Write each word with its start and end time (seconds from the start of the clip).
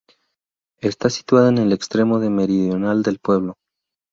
Está 0.79 1.11
situada 1.11 1.49
en 1.49 1.59
el 1.59 1.73
extremo 1.73 2.17
de 2.17 2.31
meridional 2.31 3.03
del 3.03 3.19
pueblo. 3.19 3.53